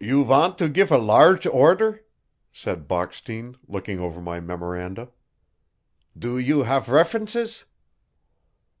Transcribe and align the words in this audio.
"You 0.00 0.22
wand 0.22 0.58
to 0.58 0.68
gif 0.68 0.90
a 0.90 0.96
larch 0.96 1.46
order?" 1.46 2.04
said 2.52 2.88
Bockstein, 2.88 3.54
looking 3.68 4.00
over 4.00 4.20
my 4.20 4.40
memoranda. 4.40 5.10
"Do 6.18 6.36
you 6.36 6.64
haf 6.64 6.88
references?" 6.88 7.64